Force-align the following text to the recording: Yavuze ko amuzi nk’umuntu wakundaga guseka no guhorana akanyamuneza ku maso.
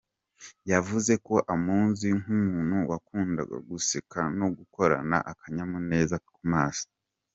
Yavuze 0.71 1.13
ko 1.27 1.35
amuzi 1.53 2.07
nk’umuntu 2.19 2.75
wakundaga 2.91 3.55
guseka 3.69 4.19
no 4.39 4.47
guhorana 4.57 5.17
akanyamuneza 5.31 6.15
ku 6.27 6.35
maso. 6.51 6.87